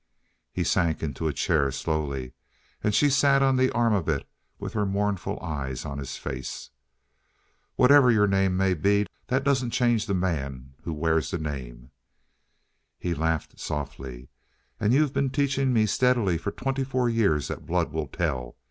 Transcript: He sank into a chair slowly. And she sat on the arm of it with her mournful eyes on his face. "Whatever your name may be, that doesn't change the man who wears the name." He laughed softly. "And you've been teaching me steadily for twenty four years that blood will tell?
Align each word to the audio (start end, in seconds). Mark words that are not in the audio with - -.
He 0.51 0.63
sank 0.63 1.03
into 1.03 1.27
a 1.27 1.31
chair 1.31 1.69
slowly. 1.69 2.33
And 2.83 2.95
she 2.95 3.07
sat 3.07 3.43
on 3.43 3.55
the 3.55 3.69
arm 3.71 3.93
of 3.93 4.09
it 4.09 4.27
with 4.57 4.73
her 4.73 4.83
mournful 4.83 5.39
eyes 5.41 5.85
on 5.85 5.99
his 5.99 6.17
face. 6.17 6.71
"Whatever 7.75 8.09
your 8.09 8.25
name 8.25 8.57
may 8.57 8.73
be, 8.73 9.05
that 9.27 9.43
doesn't 9.43 9.69
change 9.69 10.07
the 10.07 10.15
man 10.15 10.73
who 10.85 10.91
wears 10.93 11.29
the 11.29 11.37
name." 11.37 11.91
He 12.97 13.13
laughed 13.13 13.59
softly. 13.59 14.29
"And 14.79 14.91
you've 14.91 15.13
been 15.13 15.29
teaching 15.29 15.71
me 15.71 15.85
steadily 15.85 16.39
for 16.39 16.49
twenty 16.49 16.83
four 16.83 17.07
years 17.07 17.47
that 17.49 17.67
blood 17.67 17.91
will 17.91 18.07
tell? 18.07 18.57